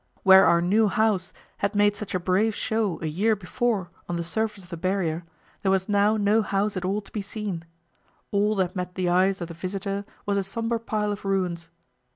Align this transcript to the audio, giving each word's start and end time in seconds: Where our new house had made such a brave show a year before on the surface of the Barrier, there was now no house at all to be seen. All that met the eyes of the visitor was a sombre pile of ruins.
Where 0.23 0.47
our 0.47 0.63
new 0.63 0.87
house 0.87 1.31
had 1.57 1.75
made 1.75 1.95
such 1.95 2.15
a 2.15 2.19
brave 2.19 2.55
show 2.55 2.99
a 3.03 3.05
year 3.05 3.35
before 3.35 3.91
on 4.09 4.15
the 4.15 4.23
surface 4.23 4.63
of 4.63 4.71
the 4.71 4.75
Barrier, 4.77 5.25
there 5.61 5.69
was 5.69 5.87
now 5.87 6.17
no 6.17 6.41
house 6.41 6.75
at 6.75 6.83
all 6.83 7.01
to 7.01 7.11
be 7.11 7.21
seen. 7.21 7.65
All 8.31 8.55
that 8.55 8.75
met 8.75 8.95
the 8.95 9.09
eyes 9.09 9.41
of 9.41 9.47
the 9.47 9.53
visitor 9.53 10.03
was 10.25 10.39
a 10.39 10.43
sombre 10.43 10.79
pile 10.79 11.11
of 11.11 11.23
ruins. 11.23 11.69